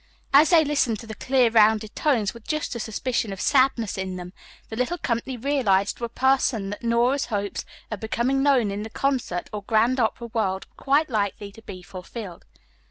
[0.33, 4.15] As they listened to the clear, rounded tones, with just a suspicion of sadness in
[4.15, 4.33] them,
[4.69, 8.89] the little company realized to a person that Nora's hopes of becoming known in the
[8.89, 12.45] concert or grand opera world were quite likely to be fulfilled.